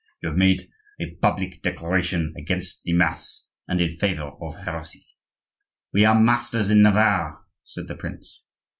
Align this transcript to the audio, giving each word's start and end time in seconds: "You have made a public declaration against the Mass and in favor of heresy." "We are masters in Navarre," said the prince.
"You 0.23 0.29
have 0.29 0.37
made 0.39 0.67
a 0.99 1.11
public 1.21 1.61
declaration 1.61 2.33
against 2.35 2.81
the 2.81 2.93
Mass 2.93 3.45
and 3.67 3.79
in 3.79 3.97
favor 3.97 4.31
of 4.41 4.55
heresy." 4.55 5.05
"We 5.93 6.05
are 6.05 6.19
masters 6.19 6.71
in 6.71 6.81
Navarre," 6.81 7.41
said 7.63 7.87
the 7.87 7.93
prince. 7.95 8.41